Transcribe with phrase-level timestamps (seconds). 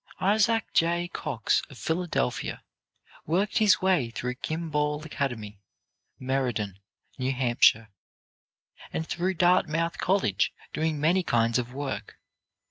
[0.19, 1.07] Isaac J.
[1.09, 2.63] Cox of Philadelphia
[3.27, 5.59] worked his way through Kimball Academy,
[6.17, 6.79] Meriden,
[7.19, 7.27] N.
[7.39, 7.75] H.,
[8.91, 12.17] and through Dartmouth College, doing many kinds of work.